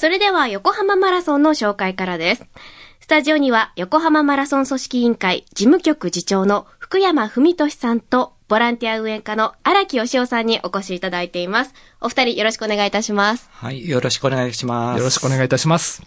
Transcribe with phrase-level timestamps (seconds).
[0.00, 2.46] それでは横浜マラソンの紹介からです。
[3.00, 11.74] スタジオには横浜マラソン組織委員会事務局次長の福山文俊さんとボランティア運営課の荒木義雄さんにお越しいただいています。
[12.00, 13.50] お二人よろしくお願いいたします。
[13.52, 14.98] はい、よろしくお願いします。
[15.00, 16.02] よろしくお願いいたします。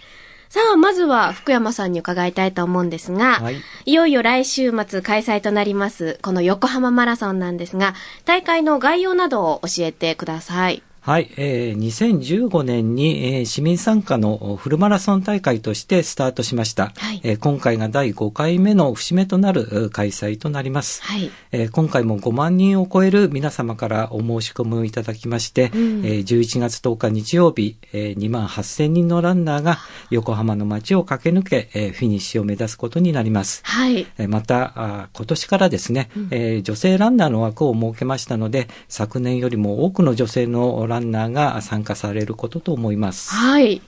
[0.49, 7.93] さあ、まずは福山さんに伺いたいと思うんですが、はいいよいよ来週末開催となります、この横浜マラソンなんですが、
[8.25, 10.81] 大会の概要などを教えてください。
[11.05, 16.93] はい、えー、2015年に、えー市民参加のフルマラソン大会としてスタートしました。
[16.95, 21.03] はいえー今回が第5回目の節目となるえー開催となります。
[21.03, 21.29] はい。
[21.51, 33.59] えー今回も5万人を超える皆様からお申し込みをいただきまして、うんえー11月10日日曜日、えー2万8000人のランナーが横浜の街を駆け抜け、えーフィニッシュを目指すことになります。
[33.65, 34.07] はい。
[34.17, 43.31] えーまた、あー今年からですね、えー女性ランナーの枠を設けましたので、昨年よりも多くの女性のランナーが参加されることと思います。
[43.33, 43.81] はい。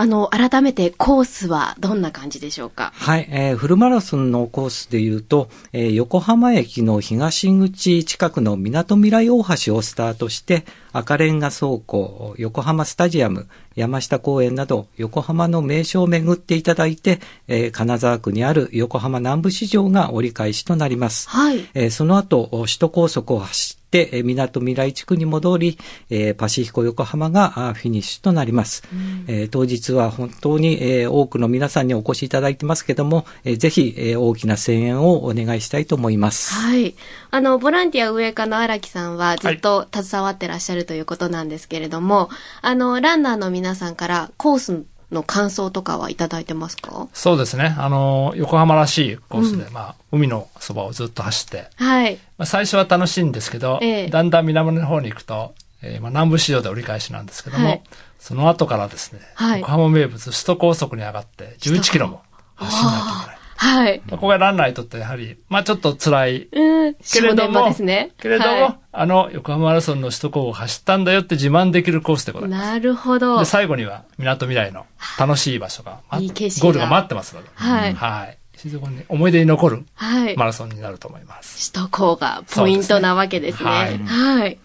[0.00, 2.92] あの、改めてコースはどんな感じでしょうか？
[2.94, 21.28] はい、えーフルマラソンのコースで言うと、えー横浜駅の東口近くの港未来大橋をスタートして、赤レンガ倉庫、横浜スタジアム、山下公園など、横浜の名所を巡っていただいて、えー金沢区にある横浜南部市場が折り返しとなります。
[21.28, 21.66] はい。
[21.74, 25.78] えーその後、首都高速を走って、えー港未来地区に戻り、
[26.10, 28.82] えーパシフィコ横浜があフィニッシュとなります。
[29.26, 36.52] えー当日は本当に、えー多くの皆さんにお越しいただいてますけども、えーぜひ、えー大きな声援をお願いしたいと思います。
[36.54, 36.94] はい。
[37.30, 42.28] あの、ボランティア運営課の荒木さんはずっと携わってらっしゃるということなんですけれども、
[42.62, 47.08] あの、ランナーの皆さんからコースの感想とかはいただいてますか？
[47.12, 47.74] そうですね。
[47.78, 52.18] あの、横浜らしいコースで、まあ、海のそばをずっと走って、はい。
[52.36, 57.82] まあ、最初は楽しいんですけど、ええだんだん南の方に行くと、えーまあ、南部市場で折り返しなんですけども、はい
[58.18, 62.20] その後からですね、はい横浜名物首都高速に上がって11キロも
[62.56, 63.27] 走らなきゃいけない。
[63.58, 63.98] はい。
[63.98, 68.12] まあここがランナーにとってやはり、まあちょっと辛いうん、けれども、ですね。
[68.18, 72.66] けれども、はあの、横浜マラソンの首都高を走ったんだよって自慢できるコースでござい、います。
[72.66, 73.44] なるほどで、。
[73.44, 74.86] 最後には、港未来の
[75.18, 77.48] 楽しい場所がいい景色がゴールが待ってますので。
[77.54, 78.38] はいはい。
[78.56, 80.36] 非常に思い出に残るはい。
[80.36, 81.72] マラソンになると思います。
[81.72, 83.90] 首都高がポイントなわけですね。
[83.92, 84.58] すねはい。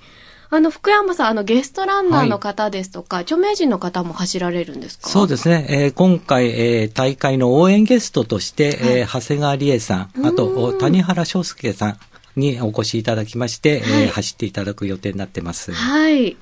[0.56, 5.09] あの、福山さん、あの、ゲストランナーの方ですとか、著名人の方も走られるんですか？
[5.09, 11.97] そうですね、えー今回、えー大会の応援ゲストとして、えー長谷川理恵さん、あと、お谷原章介さん
[12.36, 15.72] にお越しいただきまして、えーはい走っていただく予定になってます。
[15.74, 16.38] はい。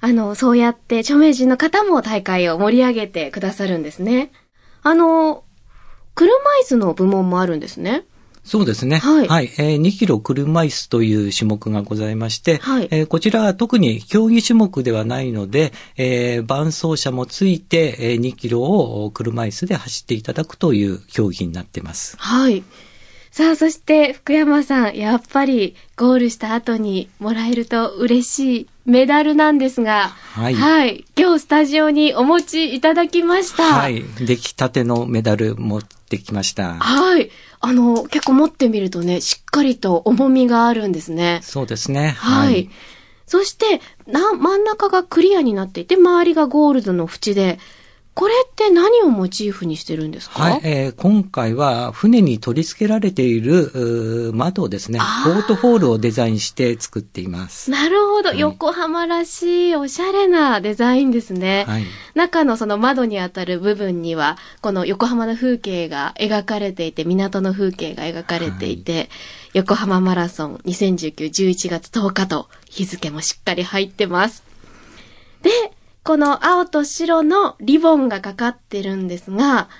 [0.00, 4.30] あの、そうやって著名人の方も大会を盛り上げてくださるんですね。
[4.82, 5.42] あの、
[6.14, 8.04] 車椅子の部門もあるんですね。
[8.44, 8.98] そうですね。
[8.98, 22.16] はいえー2キロ車椅子という種目がございまして、はいえーこちらは特に競技種目ではないので、えー伴走者もついて、えー2キロを車椅子で走っていただくという競技になってます。
[22.18, 22.62] はい。
[23.30, 31.04] さあ、そして福山さん、やっぱりゴールした後にもらえると嬉しいメダルなんですが、はいはい。
[31.16, 33.62] 今日スタジオにお持ちいただきました。
[33.64, 34.02] はい。
[34.20, 36.74] 出来たてのメダル持ってきました。
[36.74, 37.30] はい。
[37.60, 41.40] あの、結構持ってみるとね、しっかりと重みがあるんですね。
[41.42, 42.14] そうですね。
[42.18, 42.68] はい。
[43.26, 47.58] そして、な、真ん中がクリアになっていて、周りがゴールドの縁で、
[48.14, 50.40] これって何をモチーフにしてるんですか？
[50.40, 55.00] はい、えー今回は船に取り付けられている窓ですね。
[55.24, 57.72] ポートホールをデザインして作っています。
[57.72, 61.64] なるほど、はい横浜らしいおしゃれなデザインですね。
[61.66, 61.84] はい。
[62.14, 69.10] 中のその窓にあたる部分には、この横浜の風景が描かれていて、港の風景が描かれていて、
[69.54, 74.44] 横浜マラソン2019-11月10日と日付もしっかり入ってます。
[75.42, 75.50] で、
[76.04, 79.70] この青と白のリボンがかかってるんですが、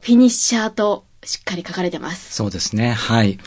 [0.00, 2.34] フィニッシャーとしっかり書かれてます。
[2.34, 2.92] そうですね。
[2.92, 3.38] はい。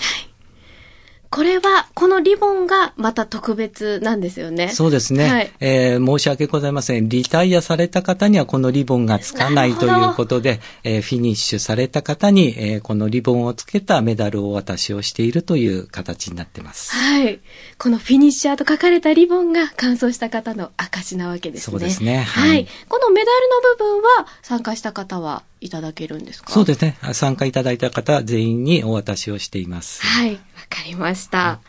[1.35, 4.69] これは、このリボンがまた特別なんですよね。
[4.69, 7.09] そうですね、はいえー申し訳ございません。
[7.09, 16.93] リタイアされた方にはこのリボンがつかないということで、えーフィニッシュされた方に、えーこのリボンをつけたメダルをお渡しをしているという形になってます。
[16.93, 17.41] はい。
[17.78, 21.72] このフィニッシャーと書かれたリボンが完走した方の証なわけですね。
[21.73, 22.49] そうですねはい。
[22.49, 23.49] はいこのメダル
[23.81, 25.43] の部分は参加した方は？
[25.61, 26.52] いただけるんですか？
[26.52, 26.97] そうですね。
[27.13, 30.02] 参加いただいた方全員にお渡しをしています。
[30.05, 30.34] はい。
[30.34, 30.37] わ
[30.69, 31.59] かりました。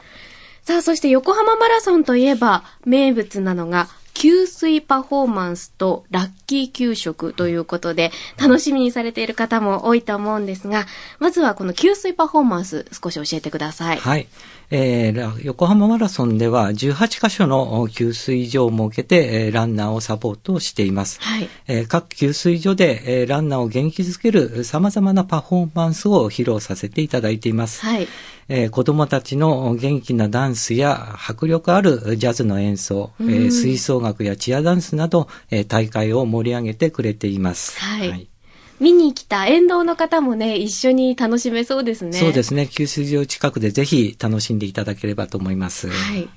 [0.63, 3.89] さあ、そして横浜マラソンといえば名物なのが
[4.19, 10.87] 給水パフォーマンスとラッキー給食ということで、楽しみにされている方も多いと思うんですが、
[11.19, 13.99] まずはこの給水パフォーマンス少し教えてください。
[13.99, 14.27] はい。
[14.71, 21.21] えー横浜マラソンでは18カ所の給水所を設けて、えーランナーをサポートをしています。
[21.21, 21.49] はい。
[21.69, 27.81] えー各給水所で、えーランナーを元気づける様々なパフォーマンスを披露させていただいています。
[27.85, 28.09] はい。
[28.49, 37.79] えー子供たちの元気なダンスや迫力あるジャズの演奏、えー吹奏楽やチアダンスなど、えー大会を盛り上げてくれています。
[37.81, 38.29] はい
[38.79, 42.13] 見に来た沿道の方もね、一緒に楽しめそうですね。
[42.13, 42.67] そうですね。
[42.67, 45.89] 給水所近くでぜひ楽しんでいただければと思います。
[45.89, 46.29] はい。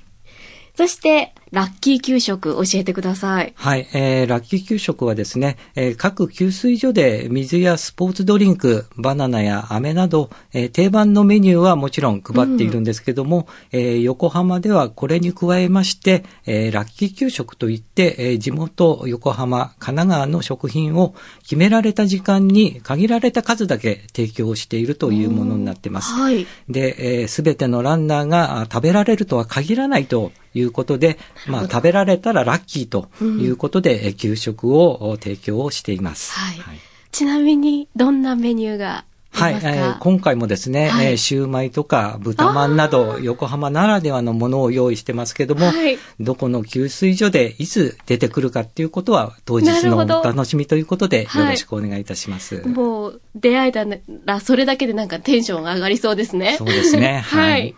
[0.74, 3.52] そして、ラッキー給食教えてください。
[3.56, 26.12] はい、えー、ラッキー給食はですね、えー各給水所で水やスポーツドリンク、バナナや飴など、えー定番のメニューはもちろん配っているんですけども、えー横浜ではこれに加えまして、えーラッキー給食といって、えー地元横浜、神奈川の食品を決められた時間に限られた数だけ提供しているというものになっています。
[26.12, 26.46] はい。
[26.68, 36.32] で、す、べ、てのランナーがあ食べられるとは限らないということで、まあ、食べられたらラッキーということで、え給食をお提供をしています。
[36.32, 36.58] はい。
[36.58, 36.78] はい。
[37.12, 41.06] ちなみに、どんなメニューがあはい、えー今回もですね、はい。
[41.06, 45.98] えーシューマイとか豚まんなど、横浜ならではのものを用意してますけども、はい。
[46.18, 51.44] どこの給水所でいつ出てくるかっていうことは、当日のお楽しみということで、はい。
[51.44, 52.62] よろしくお願いいたします。
[52.66, 53.86] もう、出会えた
[54.24, 56.56] ら、それだけでなんかテンションが上がりそうですね。
[56.58, 57.22] そうですね。
[57.24, 57.74] はい。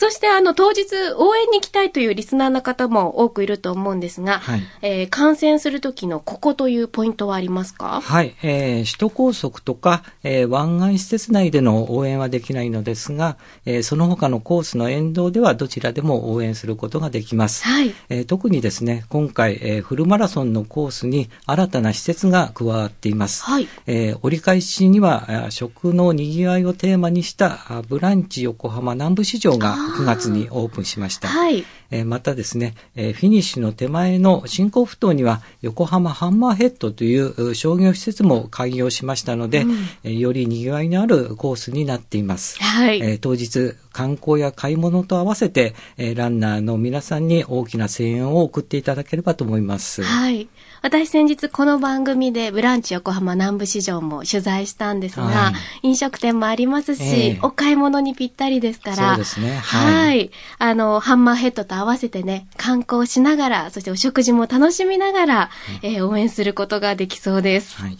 [0.00, 0.84] はいそして、あの、当日、
[1.16, 8.00] 応援に来たいというリスナーの方も多くいると思うんですが、はいえー観戦するときのここというポイントはありますか？
[8.00, 17.64] はい、えー首都高速とか、えー湾岸施設内での応援はできないのですが、えーその他のコースの沿道ではどちらでも応援することができます。
[17.64, 17.92] はい。
[18.08, 23.42] えー特にですね、今回、えーフルマラソンのコースに新たな施設が加わっています。
[23.42, 23.66] はい。
[23.88, 31.28] えー折り返しには、食の賑わいをテーマにした、あブランチ横浜南部市場が9月にオープンしました。
[31.28, 31.64] はい。
[31.90, 39.64] えーまたですね、えーフィニッシュの手前の新興埠頭には横浜ハンマーヘッドというう商業施設も開業しましたので、
[40.04, 42.62] えーより賑わいのあるコースになっています。
[42.62, 43.00] はい。
[43.00, 50.02] えー当日、観光や買い物と合わせて、えーランナーの皆さんに大きな声援を送っていただければと思います。
[50.02, 50.48] はい。
[50.82, 55.52] 私先日この番組でブランチ横浜南部市場も取材したんですが、は
[55.82, 59.78] 飲食店もありますし、ええお買い物にぴったりですから、そうですねは。
[59.78, 65.50] はいいあの、ハンマーヘッドと合わせてね、観光しながら、そしてお食事も楽しみながら、
[65.82, 67.76] えー応援することができそうです。
[67.76, 67.98] はい。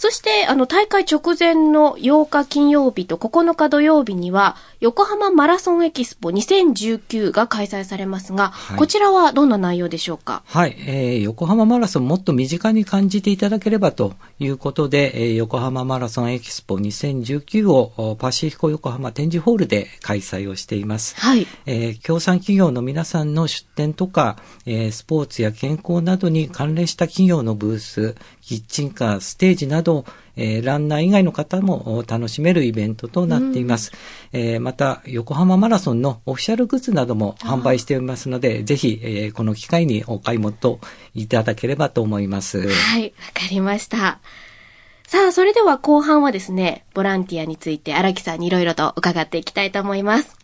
[0.00, 10.42] そして、あの、大会直前の8日金曜日と9日土曜日には、横浜マラソンエキスポ2019が開催されますが、はいこちらはどんな内容でしょうか？
[10.46, 21.16] はい、えー横浜マラソンもっと身近に感じていただければということで、えー横浜マラソンエキスポ2019をおパシフィコ横浜展示ホールで開催をしています。
[21.18, 21.44] はい。
[21.66, 30.04] えー協賛企業の皆さんの出展とか、えースポーツや健康などに関連した企業のブース、キッチンカー、ステージなど、
[30.36, 33.92] えーランナー以外の方もお楽しめるイベントとなっています。
[34.32, 40.78] えーまた、横浜マラソンのオフィシャルグッズなども販売しておりますので、ぜひ、えーこの機会にお買い物
[41.14, 42.68] いただければと思います。
[42.68, 44.20] はい、わかりました。
[45.06, 50.36] さあ、それでは後半はですね、ボランティアについて荒木さんにいろいろと伺っていきたいと思います。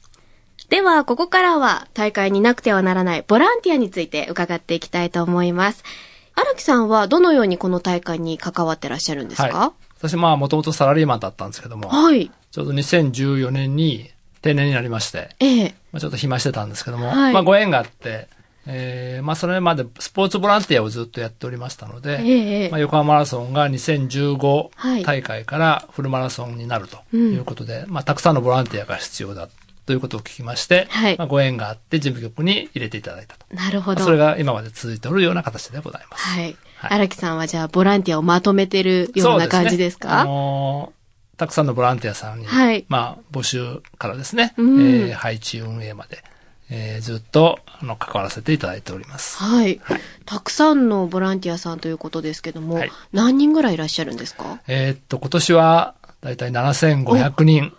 [0.70, 5.84] では、ここからは大会になくてはならないボランティアについて伺っていきたいと思います。
[6.34, 9.72] 荒木さんはどのようにこの大会に関わってらっしゃるんですはいか。
[9.98, 12.30] 私、まあ、もともとサラリーマンだったんですけども、はい。
[12.50, 14.10] ちょうど2014年に
[14.42, 15.74] 定年になりまして、ええ。
[15.92, 18.28] まあ、ちょっと暇してたんですけども、はいまあ、ご縁があって、
[18.66, 29.48] えーまあ、それまでスポーツボランティアをずっとやっておりましたので、ええまあ、横浜マラソンがはい2015大会からフルマラソンになるということで、まあ、たくさんのボランティアが必要だ
[29.86, 33.46] ということを聞きまして、はいまあ、ご縁があって事務局に入れていただいたと。
[33.54, 34.00] なるほど。
[34.00, 36.24] まあそれが今まで続いておるような形でございます。
[36.24, 36.44] はい。
[36.44, 40.20] はい荒木さんはじゃあボランティアをまとめてるような感じですか？
[40.20, 46.22] あのーたくさんのボランティアさんに、はいまあ、募集からですね、うんえー配置運営まで、
[46.70, 49.42] えーずっと、あの、関わらせていただいております。
[49.42, 49.80] はい。
[50.26, 54.60] たくさんのボランティアさんということですけども、はい何人ぐらいいらっしゃるんですか？
[54.68, 57.72] えーっと、今年は、だいたい7500人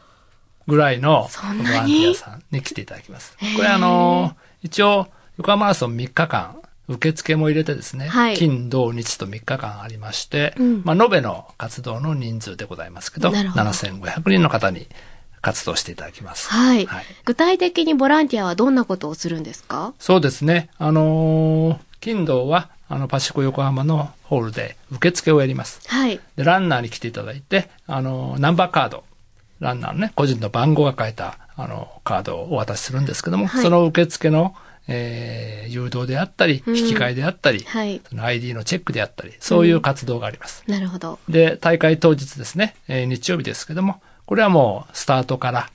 [0.68, 3.38] ぐらいのボランティアさんに来ていただきます。
[3.56, 5.08] これあのー一応、
[5.38, 6.58] 横浜マラソン3日間、
[6.88, 14.88] 受付も入れてですね、はい金、土、日と3日間ありまして、うんまあ、延べの活動の人数でございますけど、ど7500人の方に
[15.42, 16.50] 活動していただきます。
[16.50, 16.86] はい。
[16.88, 19.94] はい、具体的にボランティアはどんなことをするんですか？
[20.00, 20.70] そうですね。
[20.80, 25.82] あのー、金土は、あの、パシコ横浜のホールで受付をやります。
[25.88, 26.20] はい。
[26.36, 29.04] で、ランナーに来ていただいて、あの、ナンバーカード、
[29.60, 34.56] ランナーのね、個人の番号が書いた、あの、カードをお渡しするんですけども、はい、その受付の、
[34.88, 40.64] えー、誘導であったり、引き換えであったり、うんはい、その ID のチェックであったり、そういう活動があります。
[40.68, 41.20] うん、なるほど。
[41.30, 45.70] で、大会当日ですね、えー、日曜日ですけども、これはもうスタートから、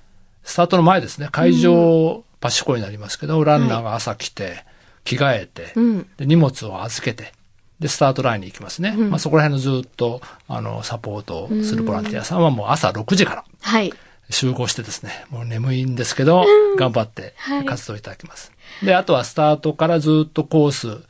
[0.44, 4.64] スタートの前ですね、会場、パシコになりますけど、ランナーが朝来て、
[5.04, 5.72] 着替えて、
[6.18, 7.32] で荷物を預けて、
[7.80, 8.94] で、スタートラインに行きますね。
[8.96, 13.92] うん、まあ、そこら辺のずっと、あの、サポートをするボランティアさんはもう朝6時から、はい。
[14.28, 16.44] 集合してですね、もう眠いんですけど、
[16.78, 17.34] 頑張って
[17.66, 18.52] 活動いただきます。
[18.80, 21.02] はい、で、あとはスタートからずっとコース、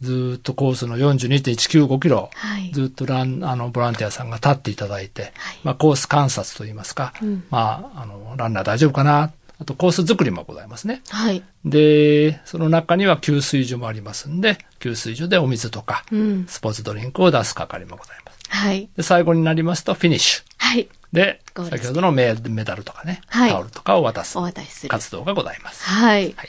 [0.00, 9.32] ずっとコースの42.195キロ、はい、ずっとラン、あの、ボランティアさんが立っていただいて、はい、まあ、コース観察といいますか、うん、まあ、あの、ランナー大丈夫かな、
[9.64, 11.00] あとコース作りもございますね。
[11.08, 11.42] はい。
[11.64, 18.38] で、その中には給水所もありますんで、給水所でお水とか、うん、スポーツドリンクを出す係もございます。
[18.50, 18.90] はい。
[18.94, 20.44] で、最後になりますとフィニッシュ。
[20.58, 20.86] はい。
[21.14, 21.40] で、
[21.70, 24.36] 先ほどのメメダルとかね、はい、タオルとかを渡す。
[24.36, 24.90] お渡しする。
[24.90, 25.82] 活動がございます。
[25.84, 26.34] はい。
[26.36, 26.48] はい。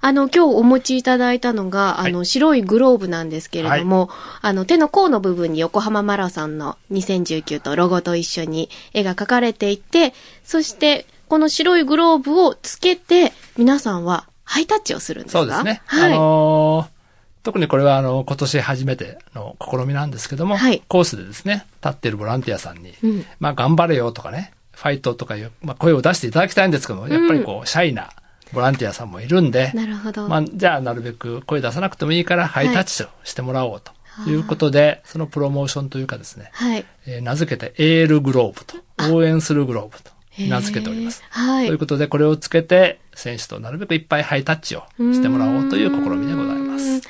[0.00, 15.38] あの、今日お持ちいただいたのが、あの、白いグローブなんですけれども、はい、あの、手の甲の部分に横浜マラソンの2019とロゴと一緒に絵が描かれていて、そして、この白いグローブをつけて、皆さんはハイタッチをするんですか？
[15.38, 15.80] そうですね。
[15.86, 16.12] はい。
[16.12, 17.00] あのー
[17.42, 28.10] 特にこれはあの今年初めての試みなんですけども、はい、コースでですね、立っているボランティアさんに、うん、まあ頑張れよとかね、ファイトとかいう、まあ、声を出していただきたいんですけども、やっぱりこう、シャイな
[28.52, 30.28] ボランティアさんもいるんで、なるほど。
[30.28, 33.92] まあ、じゃあなるべく声出さなくてもいいからハイタッチをしてもらおうと。
[34.26, 40.09] いうことで、そのプロモーションというかですね、はい、えー、名付けてエールグローブと、応援するグローブと。
[40.38, 41.22] 名付けております。
[41.30, 41.66] はい。
[41.66, 47.02] ということで、これをつけて、選手となるべくいっぱいハイタッチをしてもらおうという試みでございます。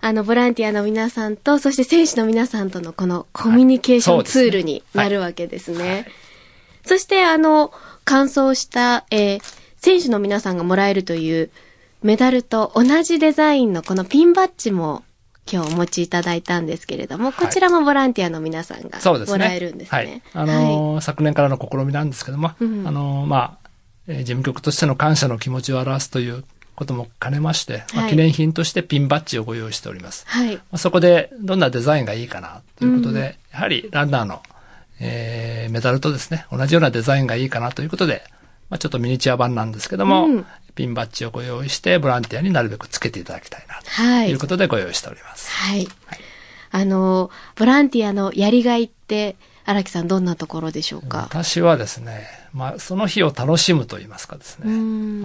[0.00, 5.92] あの、ボランティアの皆さんと、そして選手の皆さんとのこのコミュニケーションツールになるわけですね。
[5.92, 6.06] はい、
[6.84, 7.72] そして、あの、
[8.04, 9.42] 完走した、えー、
[9.76, 11.50] 選手の皆さんがもらえるという
[12.02, 15.02] メダルと同じデザインのこのピンバッジも
[15.50, 19.98] 今日お持ちいただいたんですけれども、こちらもボランティアの皆さんがもらえるんですね。
[19.98, 20.22] はい。
[20.34, 23.68] あのーはい、昨年からの試みなんですけども、うん、あのー、まあ、
[24.06, 30.24] えー、事務局としての感謝の気持ちを表すということも兼ねまして、まあ、記念品としてピンバッジをご用意しております。
[30.28, 30.56] はい。
[30.56, 34.42] まあ、そこでどんなデザインがいいかなということで、うん、やはりランナーの、
[35.00, 38.22] えー、メダルとですね、同じようなデザインがいいかなということで、
[38.70, 40.46] まあ、ちょっとミニチュア版なんですけども、うん、
[40.78, 43.80] ピンバッジをご用意して、ボランティアになるべくつけていただきたいな、
[44.26, 45.50] ということでご用意しております。
[45.50, 45.88] はい。
[46.06, 46.20] はい、
[46.70, 51.26] あの、ボランティアのやりがいって、荒木さんどんなところでしょうか？
[51.30, 54.70] 私はですね、まあ、その日を楽しむと言いますかですね。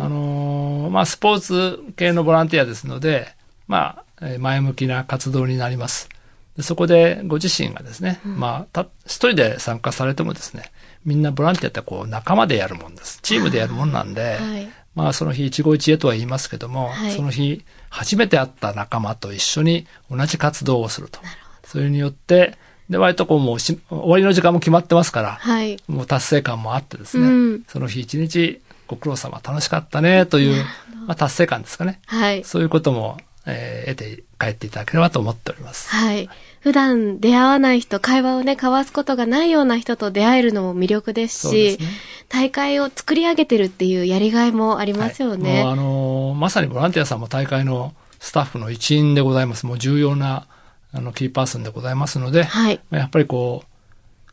[0.04, 3.36] あのまあ、スポーツ系のボランティアですので、
[3.68, 6.10] まあ、前向きな活動になります。
[6.58, 10.72] でそこでご自身がですね、うん、まあ、た、一人で参加されてもですね、
[11.06, 13.20] みんなボランティアってこう仲間でやるもんです。
[13.22, 21.20] チームでやるもんなんで、はい、まあその日一期一会とは言いますけども、はい、その日初めて会った仲間と一緒に同じ活動をすると。
[21.66, 22.58] それによって、
[22.90, 30.64] で、割とこうもう終わりの時間も決まってますから、はい、もう達成感もあってですね、うん、その日一日ご苦労様楽しかったねという、
[31.08, 32.00] まあ、達成感ですかね。
[32.06, 35.90] はい、そういうことも、えー、得て帰っていただければと思っております。
[35.90, 36.30] はい。
[36.62, 41.88] 普段出会わない人、会話をね、交わすことがないような人と出会えるのも魅力ですし、すね、
[42.30, 45.64] 大会を作り上げてるっていうやりがいもありますよね。
[45.64, 49.66] はい、あのー、まさにボランティアさんも大会のスタッフの一員でございます。
[49.66, 50.48] もう重要な、
[50.94, 53.74] あの、キーパーソンでございますので、はい、やっぱりこう、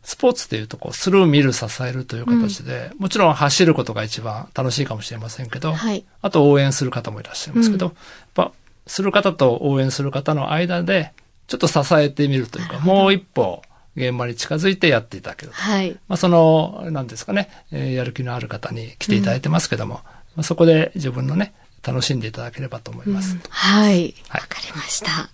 [0.02, 8.02] スポーツっていうと、こう、する、見る、支えるという形で、うん、もちろん走ることが一番楽しいかもしれませんけど、はい、あと応援する方もいらっしゃいますけど、うん、やっ
[8.34, 8.52] ぱ、
[8.90, 11.12] する方と応援する方の間で、
[11.46, 13.62] ちょっと支えてみるというか、もう一歩、
[13.94, 15.58] 現場に近づいてやっていただけると。
[15.58, 15.92] はい。
[16.08, 21.54] まあ、その、なんですかね、えー、やる気のある方に来ていただいてますけども、うん、まあ、そこで自分のね、
[21.84, 23.34] 楽しんでいただければと思います。
[23.34, 24.14] うん、はい。
[24.28, 25.30] わ、はい、かりました。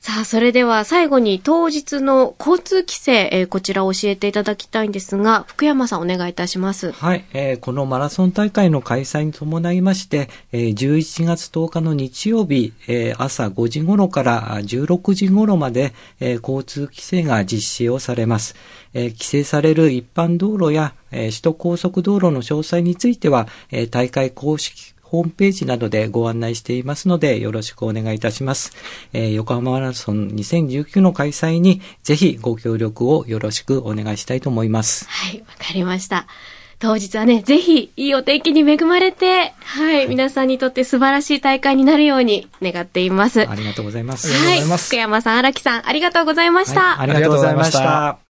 [0.00, 6.92] さあ、それでは最後に当日の交通規制、えー、こちらを教えていただきたいんですが、福山さんお願いいたします。
[6.92, 18.54] はい、えー、このマラソン大会の開催に伴いまして、えー、11月10日の日曜日、えー、朝5時頃から16時頃まで、えー、交通規制が実施をされます。
[18.94, 28.72] えー、規制される一般道路や、えー、首都高速道路の詳細については、えー、大会公式ホームページなどでご案内していますので、よろしくお願いいたします。
[29.14, 35.06] えー、横浜マラソン2019の開催に、ぜひご協力をよろしくお願いしたいと思います。
[35.08, 36.26] はい、わかりました。
[36.78, 43.48] 当日はね、ぜひいいお天気に恵まれて、はい、皆さんにとって素晴らしい大会になるように願っています。
[43.48, 44.28] ありがとうございます。
[44.28, 46.80] ありがとうござい福山さん、荒木さん、ありがとうございました。
[46.80, 48.18] はいありがとうございました。